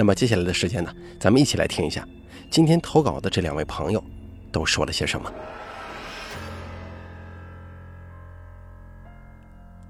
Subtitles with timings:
[0.00, 0.90] 那么接下来的时间呢，
[1.20, 2.08] 咱们一起来听一下
[2.50, 4.02] 今天投稿的这两位朋友
[4.50, 5.30] 都说了些什么。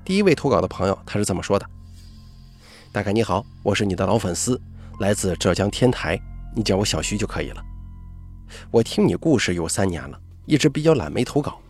[0.05, 1.65] 第一位投稿的朋友他是这么说的
[2.91, 4.61] ：“大概你好，我是你的老粉丝，
[4.99, 6.21] 来自浙江天台，
[6.57, 7.63] 你叫我小徐就可以了。
[8.73, 11.61] 我听你故事有三年了，一直比较懒没投稿。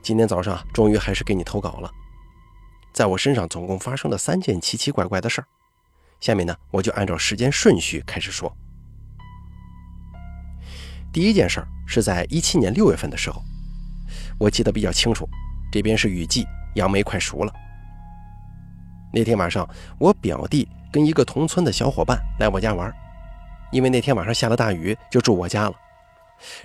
[0.00, 1.90] 今天早上终于还是给你投稿了。
[2.94, 5.46] 在我身上总共发生了三件奇奇怪怪的事儿。”
[6.22, 8.50] 下面呢，我就按照时间顺序开始说。
[11.12, 13.42] 第一件事儿是在一七年六月份的时候，
[14.38, 15.28] 我记得比较清楚，
[15.72, 17.52] 这边是雨季，杨梅快熟了。
[19.12, 22.90] 那天晚上，我表弟跟一个同村的小伙伴来我家玩，
[23.72, 25.74] 因为那天晚上下了大雨，就住我家了。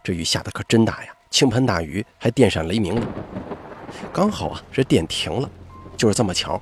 [0.04, 3.08] 这雨下的可真大呀，倾盆大雨，还电闪雷鸣的。
[4.14, 5.50] 刚好啊，这电停了，
[5.98, 6.62] 就是这么巧。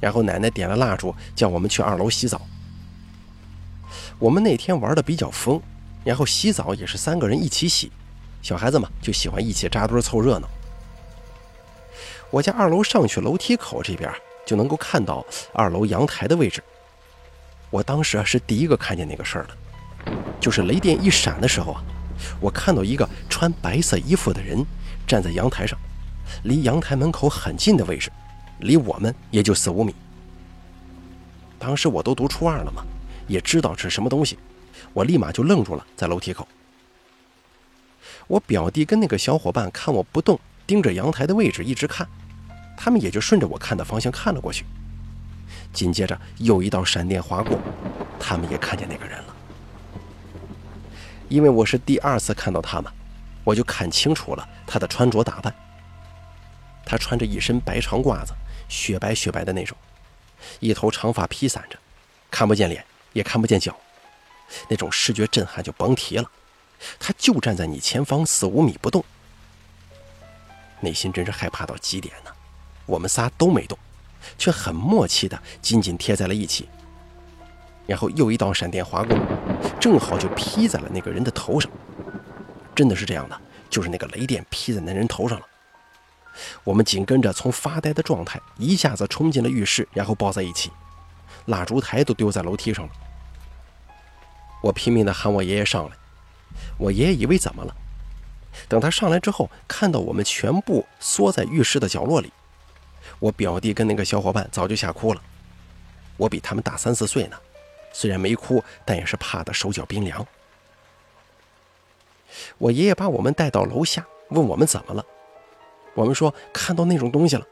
[0.00, 2.40] 然后奶奶点了蜡烛，叫我们去二楼洗澡。
[4.18, 5.60] 我们那天玩的比较疯，
[6.04, 7.90] 然后洗澡也是三个人一起洗，
[8.42, 10.48] 小孩子嘛就喜欢一起扎堆凑热闹。
[12.30, 14.10] 我家二楼上去楼梯口这边
[14.44, 16.62] 就能够看到二楼阳台的位置。
[17.70, 21.82] 我当时啊是第一个看见那个事儿的，就是雷电一闪的时候啊，
[22.40, 24.64] 我看到一个穿白色衣服的人
[25.06, 25.78] 站在阳台上，
[26.44, 28.10] 离阳台门口很近的位置。
[28.58, 29.94] 离我们也就四五米。
[31.58, 32.84] 当时我都读初二了嘛，
[33.26, 34.38] 也知道是什么东西，
[34.92, 36.46] 我立马就愣住了，在楼梯口。
[38.26, 42.06] 我表弟跟那个小伙伴看我不动，盯着阳台的位置一直看，
[42.76, 44.64] 他们也就顺着我看的方向看了过去。
[45.72, 47.58] 紧接着又一道闪电划过，
[48.18, 49.36] 他们也看见那个人了。
[51.28, 52.92] 因为我是第二次看到他们，
[53.44, 55.54] 我就看清楚了他的穿着打扮。
[56.84, 58.32] 他穿着一身白长褂子。
[58.68, 59.76] 雪白雪白的那种，
[60.60, 61.78] 一头长发披散着，
[62.30, 63.76] 看不见脸，也看不见脚，
[64.68, 66.30] 那种视觉震撼就甭提了。
[66.98, 69.04] 他就站在你前方四五米不动，
[70.80, 72.30] 内心真是害怕到极点呢。
[72.84, 73.78] 我们仨都没动，
[74.36, 76.68] 却很默契的紧紧贴在了一起。
[77.86, 79.16] 然后又一道闪电划过，
[79.80, 81.70] 正好就劈在了那个人的头上。
[82.74, 83.40] 真的是这样的，
[83.70, 85.46] 就是那个雷电劈在那人头上了。
[86.64, 90.70] 我们紧跟着从发呆的状态一下子冲进了浴室，然后抱在一起，
[91.46, 92.92] 蜡烛台都丢在楼梯上了。
[94.62, 95.96] 我拼命地喊我爷爷上来，
[96.78, 97.74] 我爷爷以为怎么了？
[98.68, 102.32] 等他上来之后，看到我们全部缩在浴室的角落里，
[103.18, 105.22] 我表弟跟那个小伙伴早就吓哭了。
[106.16, 107.36] 我比他们大三四岁呢，
[107.92, 110.26] 虽然没哭，但也是怕得手脚冰凉。
[112.58, 115.04] 我爷爷把我们带到楼下，问我们怎么了。
[115.96, 117.44] 我们说看到那种东西了，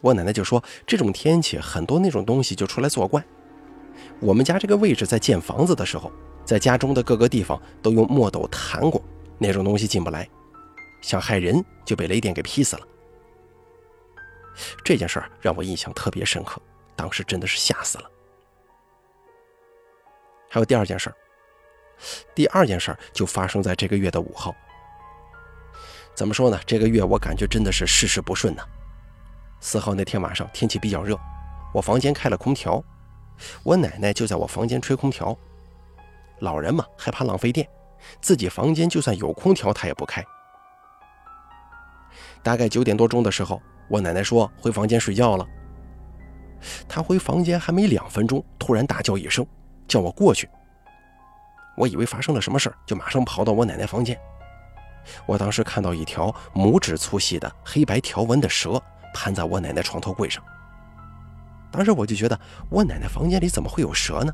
[0.00, 3.22] 我奶奶就说这种天气很多那种东西就出来作怪。
[4.18, 6.10] 我们家这个位置在建房子的时候，
[6.44, 9.00] 在家中的各个地方都用墨斗弹过，
[9.38, 10.26] 那种东西进不来，
[11.02, 12.82] 想害人就被雷电给劈死了。
[14.82, 16.60] 这件事儿让我印象特别深刻，
[16.96, 18.10] 当时真的是吓死了。
[20.48, 21.12] 还有第二件事，
[22.34, 24.54] 第二件事就发生在这个月的五号。
[26.14, 26.60] 怎么说呢？
[26.66, 28.62] 这个月我感觉真的是事事不顺呢。
[29.60, 31.18] 四号那天晚上天气比较热，
[31.72, 32.82] 我房间开了空调，
[33.62, 35.36] 我奶奶就在我房间吹空调。
[36.40, 37.66] 老人嘛，害怕浪费电，
[38.20, 40.24] 自己房间就算有空调，她也不开。
[42.42, 45.46] 大概九点多钟的时候，我奶奶说回房间睡觉了。
[46.88, 49.46] 她回房间还没两分钟，突然大叫一声，
[49.88, 50.48] 叫我过去。
[51.76, 54.20] 我以为发生了什么事就马上跑到我奶奶房间。
[55.26, 58.82] 我当时看到一条拇指粗细的黑白条纹的蛇
[59.14, 60.42] 盘在我奶奶床头柜上。
[61.70, 62.38] 当时我就觉得，
[62.68, 64.32] 我奶奶房间里怎么会有蛇呢？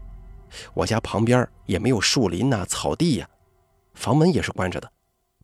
[0.74, 3.28] 我家旁边也没有树林呐、草地呀，
[3.94, 4.90] 房门也是关着的，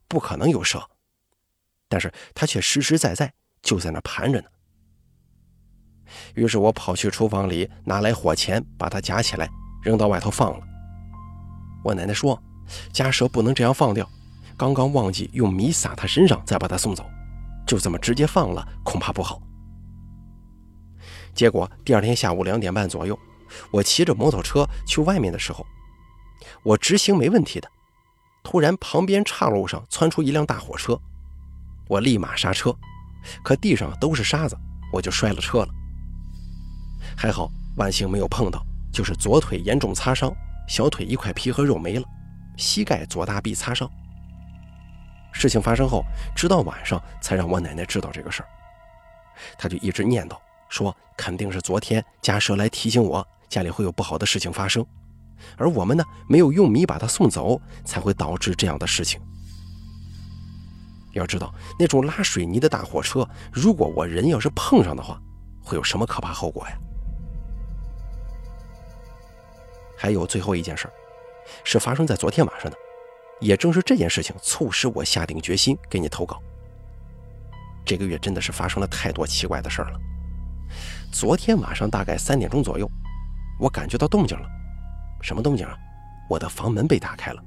[0.09, 0.83] 不可能有蛇。
[1.89, 3.33] 但是它却实实在在
[3.63, 4.47] 就在那盘着呢。
[6.35, 9.49] 于是我跑去厨房里拿来火钳，把它夹起来
[9.83, 10.67] 扔到外头放了。
[11.85, 12.43] 我奶奶说，
[12.93, 14.09] 夹蛇不能这样放掉。
[14.57, 17.05] 刚刚忘记用米撒他身上，再把他送走，
[17.67, 19.41] 就这么直接放了，恐怕不好。
[21.35, 23.19] 结果第二天下午两点半左右，
[23.73, 25.67] 我骑着摩托车去外面的时候，
[26.63, 27.69] 我直行没问题的，
[28.45, 30.97] 突然旁边岔路上窜出一辆大货车，
[31.89, 32.75] 我立马刹车，
[33.43, 34.57] 可地上都是沙子，
[34.93, 35.69] 我就摔了车了。
[37.17, 40.33] 还好万幸没有碰到，就是左腿严重擦伤，
[40.69, 42.07] 小腿一块皮和肉没了，
[42.57, 43.91] 膝盖左大臂擦伤。
[45.35, 46.03] 事情发生后，
[46.35, 48.49] 直到晚上才让我奶奶知道这个事儿，
[49.59, 50.39] 她就一直念叨
[50.71, 54.87] 说，肯定是昨天家蛇来提醒我家里会有不好的事情发生，
[55.59, 59.21] 而我们呢没有用米把他送走，才会导致这样的事情。
[61.13, 65.21] 要知道那种拉水泥的大货车，如果我人要是碰上的话，
[65.63, 66.79] 会有什么可怕后果呀？
[69.97, 70.89] 还有最后一件事，
[71.63, 72.77] 是发生在昨天晚上的，
[73.41, 76.41] 也正是这件事情促使我下定决心给你投稿。
[77.85, 80.01] 这个月真的是发生了太多奇怪的事儿了。
[81.13, 82.91] 昨天晚上大概三点钟左右，
[83.61, 84.49] 我感觉到动静了，
[85.21, 85.77] 什么动静啊？
[86.29, 87.45] 我的房门被打开了，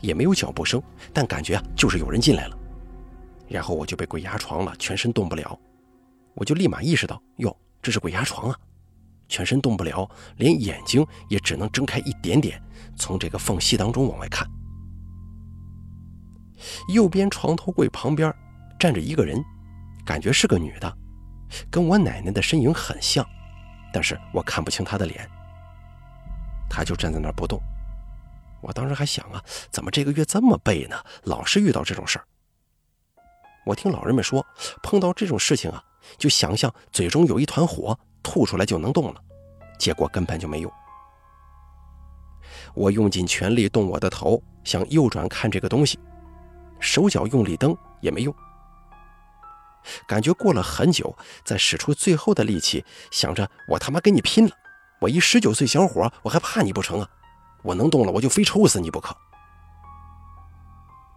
[0.00, 0.82] 也没有脚步声，
[1.12, 2.58] 但感觉啊就是有人进来了。
[3.46, 5.58] 然后我就被鬼压床了，全身动不了。
[6.32, 8.58] 我就立马意识到，哟，这是鬼压床啊！
[9.28, 12.60] 全身动不了，连眼睛也只能睁开一点点，
[12.96, 14.48] 从这个缝隙当中往外看。
[16.88, 18.34] 右边床头柜旁边
[18.78, 19.42] 站着一个人，
[20.04, 20.96] 感觉是个女的，
[21.70, 23.26] 跟我奶奶的身影很像，
[23.92, 25.28] 但是我看不清她的脸。
[26.68, 27.60] 她就站在那儿不动。
[28.60, 30.96] 我当时还想啊，怎么这个月这么背呢？
[31.24, 32.24] 老是遇到这种事儿。
[33.66, 34.44] 我听老人们说，
[34.82, 35.82] 碰到这种事情啊，
[36.18, 37.98] 就想象嘴中有一团火。
[38.26, 39.20] 吐出来就能动了，
[39.78, 40.72] 结果根本就没用。
[42.72, 45.98] 我用尽全力动我的头，想右转看这个东西，
[46.84, 48.34] 手脚用力蹬也没用。
[50.06, 54.52] 感觉过了很久，再使出最后的力气，想着我他妈跟你拼了！
[55.00, 57.08] 我一十九岁小伙，我还怕你不成啊？
[57.62, 59.16] 我能动了，我就非抽死你不可！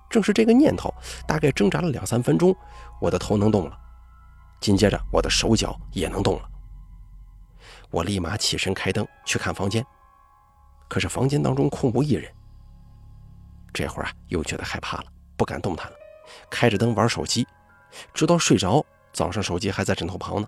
[0.10, 0.94] 正是这个念头，
[1.28, 2.56] 大概挣扎了两三分钟，
[3.00, 3.78] 我的头能动了，
[4.60, 6.50] 紧接着我的手脚也能动了。
[7.90, 9.86] 我立马起身开灯去看房间，
[10.90, 12.30] 可是房间当中空无一人。
[13.74, 15.06] 这会儿啊，又觉得害怕了，
[15.38, 15.98] 不敢动弹了，
[16.50, 17.48] 开着灯玩手机，
[18.14, 18.86] 直到睡着。
[19.14, 20.48] 早上手机还在枕头旁呢。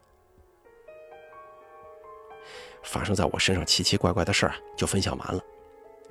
[2.84, 5.42] 发生在我身上奇奇怪怪的事儿就分享完了，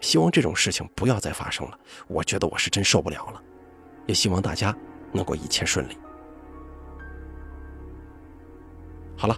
[0.01, 1.79] 希望这种事情不要再发生了。
[2.07, 3.43] 我觉得我是真受不了了，
[4.07, 4.75] 也希望大家
[5.13, 5.99] 能够一切顺利。
[9.17, 9.37] 好了。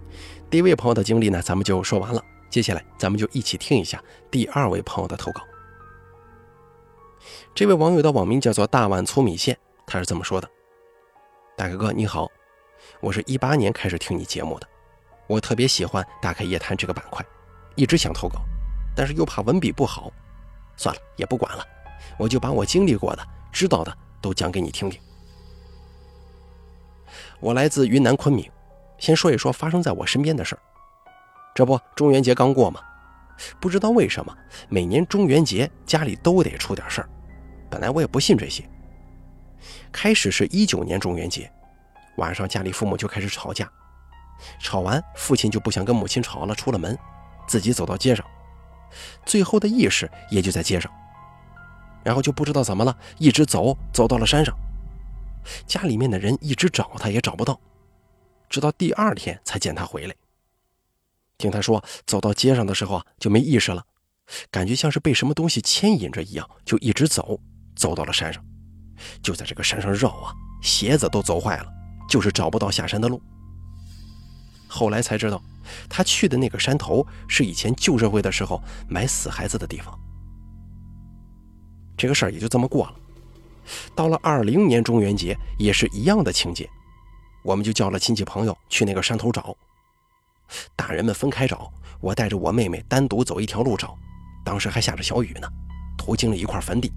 [0.50, 2.20] 第一位朋友的经历呢，咱们就说完了。
[2.50, 4.02] 接下来，咱们就一起听一下
[4.32, 5.42] 第二位朋友的投稿。
[7.55, 9.56] 这位网友的网名叫做大碗粗米线，
[9.87, 10.49] 他是这么说的
[11.56, 12.31] ：“大哥哥你好，
[13.00, 14.67] 我是一八年开始听你节目的，
[15.26, 17.25] 我特别喜欢《大开夜谈》这个板块，
[17.76, 18.40] 一直想投稿，
[18.94, 20.12] 但是又怕文笔不好，
[20.76, 21.64] 算了，也不管了，
[22.19, 25.00] 我就把我经历过的、知道的都讲给你听听。
[27.40, 28.50] 我来自云南昆明。”
[29.00, 30.61] 先说一说发生在我身边的事儿。
[31.55, 32.82] 这不，中元节刚过嘛，
[33.60, 34.37] 不知道为什么
[34.69, 37.08] 每年中元节家里都得出点事儿。
[37.70, 38.69] 本来我也不信这些。
[39.92, 41.50] 开始是一九年中元节，
[42.16, 43.70] 晚上家里父母就开始吵架，
[44.58, 46.98] 吵完父亲就不想跟母亲吵了，出了门，
[47.46, 48.25] 自己走到街上，
[49.26, 50.90] 最后的意识也就在街上，
[52.02, 54.56] 然后就不知道怎么了，一直走走到了山上，
[55.66, 57.61] 家里面的人一直找他也找不到。
[58.49, 60.14] 直到第二天才见他回来。
[61.40, 63.82] 听他说，走到街上的时候啊，就没意识了，
[64.50, 67.40] 感觉像是被什么东西牵引着一样，就一直走，
[67.75, 68.44] 走到了山上。
[69.23, 70.32] 就在这个山上绕啊，
[70.62, 71.66] 鞋子都走坏了，
[72.09, 73.20] 就是找不到下山的路。
[74.68, 75.42] 后来才知道，
[75.88, 79.99] 他去的那个山头是以前旧社会的时候埋死孩子的地方。
[81.97, 82.94] 这个事儿也就这么过了。
[83.94, 86.68] 到了二零年中元节，也是一样的情节。
[87.42, 89.56] 我们就叫了亲戚朋友去那个山头找，
[90.76, 93.97] 大人们分开找，我带着我妹妹单独走一条路找。
[94.45, 95.49] 当时还下着小雨呢，
[95.97, 96.92] 途经了一块坟地。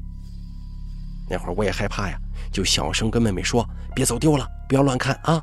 [1.29, 2.17] 那会儿我也害怕呀，
[2.51, 5.41] 就小声跟妹妹说：“别走丢了，不要乱看啊。”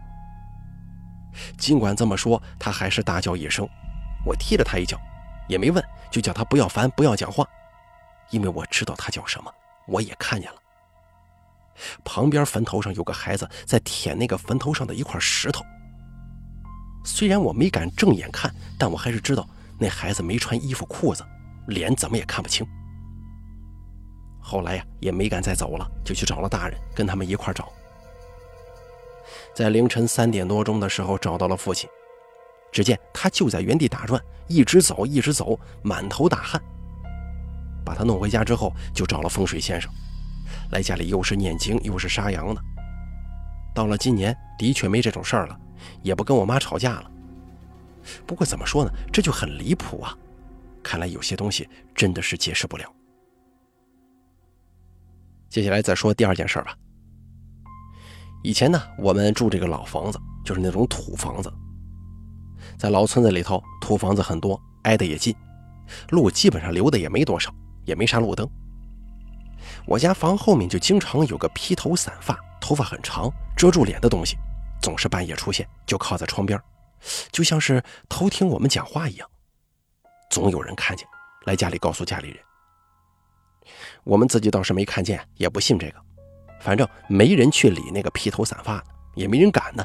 [1.56, 3.68] 尽管这么说，她还是大叫一声。
[4.26, 4.98] 我踢了她一脚，
[5.48, 7.46] 也没问，就叫她不要烦，不要讲话，
[8.30, 9.52] 因为我知道她叫什么，
[9.86, 10.56] 我也看见了。
[12.04, 15.64] 旁边坟头上有个孩子在舔那个坟头上的一块石头。
[17.02, 21.24] 虽然我没敢正眼看，但我还是知道那孩子没穿衣服裤子，
[21.68, 22.66] 脸怎么也看不清。
[24.38, 27.68] 后来呀，也没敢再走了，就去找了大人，跟他们一块找。
[29.54, 31.88] 在凌晨三点多钟的时候找到了父亲，
[32.72, 36.60] 只见他就在原地打转，一直走，一直走，满头大汗。
[37.84, 39.90] 把他弄回家之后，就找了风水先生，
[40.70, 42.62] 来家里又是念经又是杀羊的。
[43.74, 45.58] 到了今年，的确没这种事儿了，
[46.02, 47.10] 也不跟我妈吵架了。
[48.26, 50.16] 不过怎么说呢，这就很离谱啊！
[50.82, 52.90] 看来有些东西真的是解释不了。
[55.48, 56.74] 接下来再说第二件事吧。
[58.42, 61.52] 以前呢，我们住这个老房子，就是那种土房子，
[62.78, 65.34] 在老村子里头，土房子很多，挨得也近，
[66.08, 68.48] 路基本上留的也没多少，也没啥路灯。
[69.86, 74.38] 我家房后面就经常有个披头散发、头发很长、遮住脸的东西，
[74.80, 76.60] 总是半夜出现，就靠在窗边，
[77.30, 79.28] 就像是偷听我们讲话一样。
[80.30, 81.06] 总有人看见，
[81.44, 82.38] 来家里告诉家里人。
[84.04, 86.00] 我们自己倒是没看见，也不信这个。
[86.60, 88.84] 反正没人去理那个披头散发的，
[89.14, 89.84] 也没人敢呢。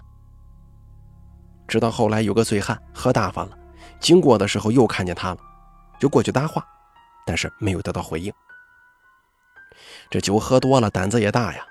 [1.68, 3.58] 直到后来有个醉汉喝大发了，
[4.00, 5.38] 经过的时候又看见他了，
[6.00, 6.66] 就过去搭话，
[7.25, 8.32] 但是没有得到回应。
[10.10, 11.66] 这酒喝多了，胆子也大呀，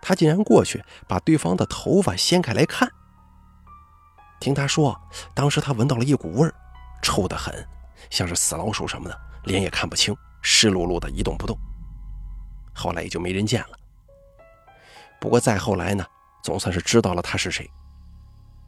[0.00, 2.88] 他竟然过去把对方的头发掀开来看。
[4.40, 5.00] 听他说，
[5.34, 6.54] 当时他闻到了一股味儿，
[7.02, 7.52] 臭得很，
[8.08, 11.58] 像是死老鼠什么的，脸也看不清，湿漉漉的，一动不动。
[12.72, 13.70] 后来也就没人见了。
[15.20, 16.06] 不过再后来呢，
[16.44, 17.68] 总算是知道了他是谁。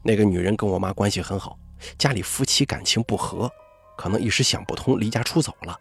[0.03, 1.57] 那个女人跟我妈关系很好，
[1.97, 3.49] 家里夫妻感情不和，
[3.97, 5.79] 可能一时想不通，离家出走了，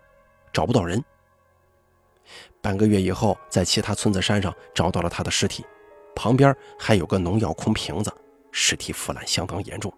[0.52, 1.02] 找不到人。
[2.60, 5.64] 半个月以后，在其他村子山上找到了他的尸体，
[6.14, 8.12] 旁边还有个农药空瓶子，
[8.52, 9.92] 尸体腐烂相当严重，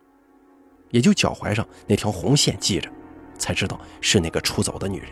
[0.90, 2.90] 也就脚踝上那条红线系着，
[3.38, 5.10] 才知道是那个出走的女人。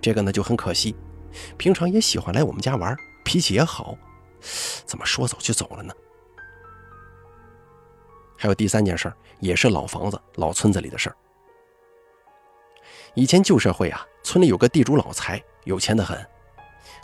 [0.00, 0.94] 这个呢就很可惜，
[1.56, 3.96] 平常也喜欢来我们家玩，脾气也好。
[4.86, 5.94] 怎么说走就走了呢？
[8.36, 11.16] 还有第三件事也是老房子、老村子里的事儿。
[13.14, 16.16] 以前旧社会啊，村里有个地主老财，有钱的很。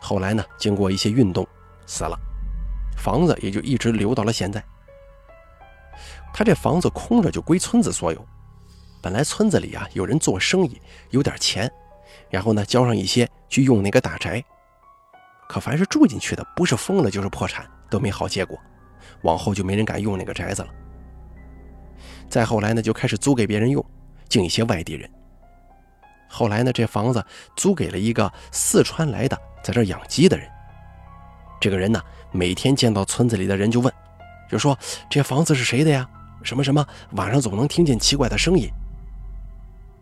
[0.01, 1.45] 后来呢，经过一些运动，
[1.85, 2.17] 死了，
[2.97, 4.63] 房子也就一直留到了现在。
[6.33, 8.25] 他这房子空着，就归村子所有。
[9.03, 10.81] 本来村子里啊，有人做生意，
[11.11, 11.69] 有点钱，
[12.31, 14.41] 然后呢，交上一些去用那个大宅。
[15.49, 18.57] 可凡是住进去的，不是疯了就是破产，都没好结果。
[19.23, 20.69] 往后就没人敢用那个宅子了。
[22.31, 23.85] 再后来呢，就开始租给别人用，
[24.29, 25.11] 敬一些外地人。
[26.29, 27.25] 后来呢，这房子
[27.57, 30.49] 租给了一个四川来的在这养鸡的人。
[31.61, 32.03] 这个人呢，
[32.33, 33.93] 每天见到村子里的人就问，
[34.51, 34.79] 就说
[35.09, 36.09] 这房子是谁的呀？
[36.43, 38.69] 什么什么，晚上总能听见奇怪的声音。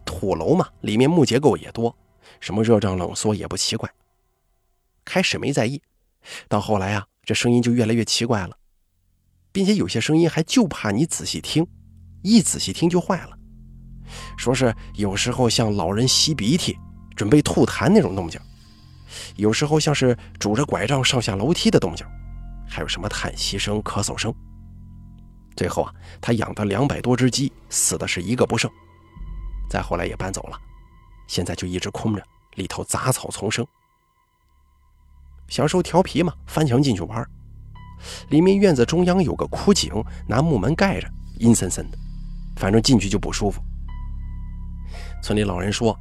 [0.04, 1.97] 土楼嘛，里面木结构也多，
[2.40, 3.90] 什么热胀冷缩也不奇怪。
[5.04, 5.81] 开始没在意，
[6.49, 8.57] 到后来啊，这声音就越来越奇怪了，
[9.52, 11.66] 并且有些声音还就怕你仔细听，
[12.23, 13.34] 一仔细听就坏了。
[14.37, 16.78] 说是有时候像老人吸鼻涕、
[17.16, 18.40] 准备吐痰那种动静，
[19.37, 22.06] 有时候像是拄着拐杖上下楼梯的动静，
[22.68, 24.35] 还有什么叹息声、咳嗽声。
[25.56, 28.71] 最后啊，他养的两百多只鸡死的是一个不剩。
[29.71, 30.59] 再后来也搬走了，
[31.28, 32.23] 现在就一直空着，
[32.56, 33.66] 里头杂草丛生。
[35.49, 37.25] 小时候调皮嘛，翻墙进去玩。
[38.30, 39.92] 里面院子中央有个枯井，
[40.26, 41.99] 拿木门盖着，阴森森的，
[42.56, 43.62] 反正进去就不舒服。
[45.25, 45.99] 村里老人说，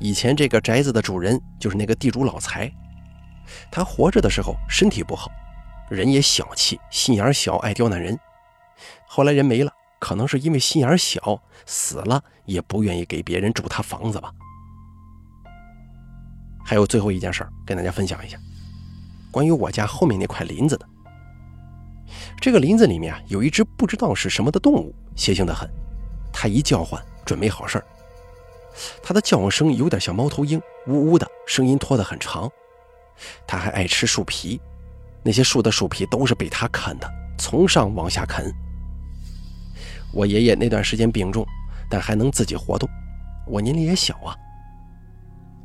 [0.00, 2.68] 以前这个宅子的主人就是那个地主老财，
[3.70, 5.30] 他活着的时候身体不好，
[5.88, 8.18] 人也小气，心眼小，爱刁难人。
[9.06, 14.32] 后来人没了，可能是因为心眼小，死了也不愿意给别人住他房子吧。
[16.64, 18.36] 还有最后一件事跟大家分享一下。
[19.30, 20.88] 关于我家后面那块林子的，
[22.40, 25.70] 这个林子里面，有一只不知道是什么的动物，邪性的很。
[26.32, 27.86] 它一叫唤，准没好事儿。
[29.02, 32.50] 它的叫声有点像猫头鹰，呜呜的声音拖得很长。
[33.46, 34.60] 它还爱吃树皮，
[35.22, 38.52] 那些树的树皮都是被它啃的，从上往下啃。
[40.12, 41.46] 我爷爷那段时间病重，
[41.88, 42.88] 但还能自己活动。
[43.46, 44.34] 我年龄也小啊。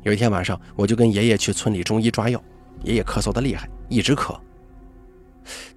[0.02, 2.42] 有一天晚上，我就跟爷爷去村里中医抓药。
[2.82, 4.38] 爷爷咳嗽的厉害，一直咳。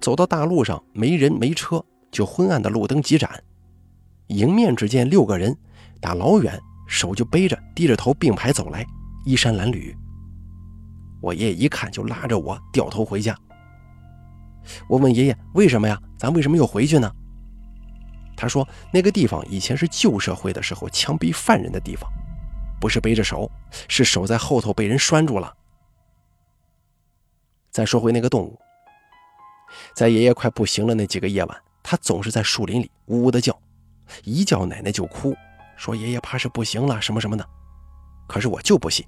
[0.00, 3.42] 走到大路上，没人没车，就昏暗的路灯几盏。
[4.28, 5.56] 迎面只见六个人，
[6.00, 8.86] 打老远手就背着，低着头并排走来，
[9.24, 9.94] 衣衫褴褛。
[11.20, 13.36] 我爷爷一看就拉着我掉头回家。
[14.88, 16.00] 我问爷爷为什么呀？
[16.18, 17.10] 咱为什么又回去呢？
[18.36, 22.10] 他说那个地方以前是旧社会的时候枪毙犯人的地方，
[22.80, 23.50] 不是背着手，
[23.88, 25.54] 是手在后头被人拴住了。
[27.70, 28.58] 再说回那个动物，
[29.94, 33.58] 在爷爷快不行了那几个夜晚，他总是在树林里呜呜的叫，
[34.24, 35.34] 一叫奶奶就哭，
[35.76, 37.48] 说爷爷怕是不行了什么什么的。
[38.26, 39.06] 可是我就不信。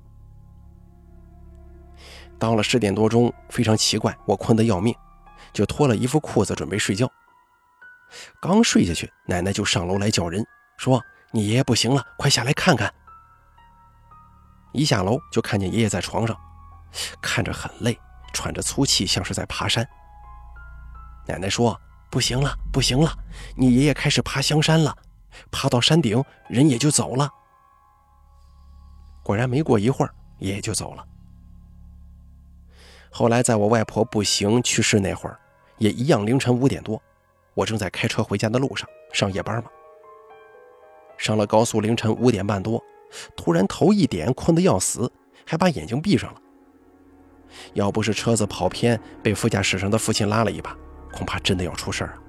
[2.38, 4.94] 到了十点多钟，非常奇怪，我困得要命，
[5.52, 7.10] 就脱了衣服裤子准备睡觉。
[8.40, 10.46] 刚睡下去，奶奶就上楼来叫人，
[10.76, 12.92] 说：“你爷爷不行了，快下来看看。”
[14.72, 16.38] 一下楼就看见爷爷在床上，
[17.22, 17.98] 看着很累，
[18.34, 19.88] 喘着粗气，像是在爬山。
[21.26, 21.80] 奶奶说
[22.10, 23.10] ：“不行了，不行了，
[23.56, 24.94] 你爷爷开始爬香山了，
[25.50, 27.30] 爬到山顶，人也就走了。”
[29.22, 31.04] 果然，没过一会儿，爷爷就走了。
[33.10, 35.38] 后来，在我外婆不行去世那会儿，
[35.78, 37.02] 也一样凌晨五点多，
[37.54, 39.70] 我正在开车回家的路上，上夜班嘛。
[41.18, 42.82] 上了高速，凌晨五点半多，
[43.34, 45.10] 突然头一点，困得要死，
[45.46, 46.40] 还把眼睛闭上了。
[47.72, 50.76] 要不是车子跑偏，被副驾驶上的父亲拉了一把，
[51.10, 52.22] 恐怕真的要出事儿啊。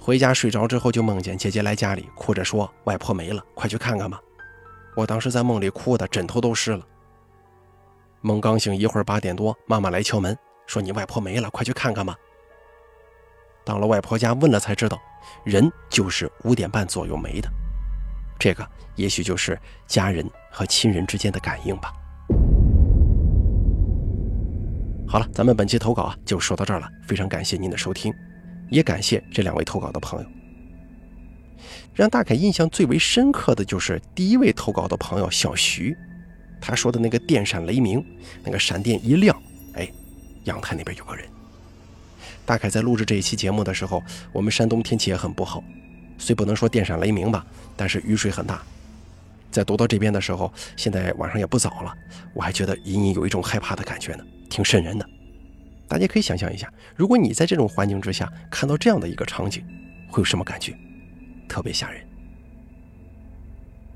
[0.00, 4.18] 回家睡着之后，就梦见姐姐来家里，哭着说：“外婆没了，快去看看吧。”
[4.96, 6.82] 我当时在梦里哭的枕头都湿了。
[8.22, 12.16] 梦刚醒一会儿，八点多，妈妈来敲门，说：“你外婆没了，快去看看吧。”
[13.62, 14.98] 到了外婆家，问了才知道，
[15.44, 17.48] 人就是五点半左右没的。
[18.38, 18.66] 这个
[18.96, 21.92] 也许就是家人和亲人之间的感应吧。
[25.06, 28.12] 好了，咱们本期投稿啊就说到这儿了，非常感谢您的收听，
[28.70, 30.28] 也感谢这两位投稿的朋友。
[31.94, 35.96] 让大凯印象最为深刻的就是第一位投稿的朋友小徐。
[36.60, 38.04] 他说的那个电闪雷鸣，
[38.44, 39.36] 那个闪电一亮，
[39.74, 39.90] 哎，
[40.44, 41.26] 阳台那边有个人。
[42.46, 45.62] 大概在录制这一期节目的时候，我们山东天气也很不好，
[46.18, 47.44] 虽不能说电闪雷鸣吧，
[47.76, 48.62] 但是雨水很大。
[49.50, 51.94] 在读到这边的时候，现在晚上也不早了，
[52.34, 55.08] 我还觉得隐隐有一种害怕的感觉呢，挺瘆人的。
[55.90, 59.60] 大家可以想象一下，如果你在这种环境之下看到这样的一个场景，
[60.08, 60.72] 会有什么感觉？
[61.48, 62.00] 特别吓人。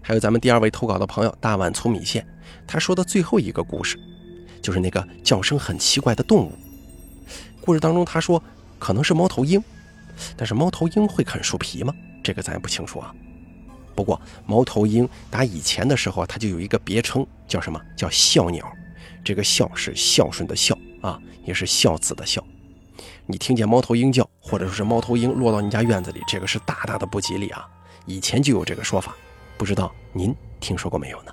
[0.03, 2.27] 还有咱们第二位投稿的朋友大碗粗米线，
[2.67, 3.97] 他说的最后一个故事，
[4.61, 6.53] 就是那个叫声很奇怪的动物。
[7.61, 8.43] 故事当中他说
[8.81, 9.63] 可能是猫头鹰，
[10.37, 11.95] 但是猫头鹰会啃树皮吗？
[12.25, 13.15] 这个咱也不清楚啊。
[13.95, 18.69] 不过猫头鹰打以前的时候，它就有一个别称，叫什么叫孝鸟。
[19.23, 22.43] 这个孝是孝顺的孝啊，也是孝子的孝。
[23.27, 27.69] 你听见猫头鹰叫，或者说是猫头鹰落到你家院子里，这个是大大的不吉利啊。
[28.07, 29.15] 以前就有这个说法。
[29.57, 31.33] 不知道您听说过没有呢？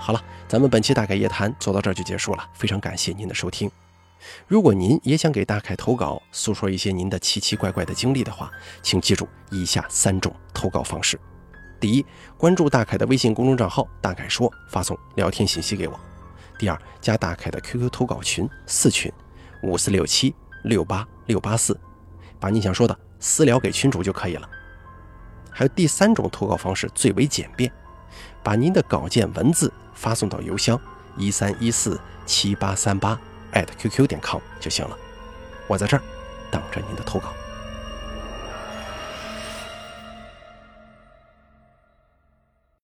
[0.00, 3.70] 好了，咱们本期大凯夜谈做到这儿就结束了，非常感谢您的收听。
[4.46, 8.50] 如果您也想给大凯投稿，诉说一些您的奇奇怪怪的经历的话，
[8.82, 11.20] 请记住以下三种投稿方式：
[11.78, 12.04] 第一，
[12.36, 15.94] 关注大凯的微信公众账号“大凯说”，发送聊天信息给我；
[16.58, 19.10] 第二，加大凯的 QQ 投稿群四群
[19.62, 21.78] 五四六七六八六八四，
[22.40, 24.48] 把你想说的私聊给群主就可以了。
[25.50, 27.72] 还有第三种投稿方式最为简便，
[28.42, 30.78] 把您的稿件文字发送到邮箱
[31.16, 33.18] 一三一四七八三八
[33.52, 34.96] @QQ 点 com 就行了。
[35.66, 36.02] 我在这儿
[36.50, 37.32] 等着您的投稿。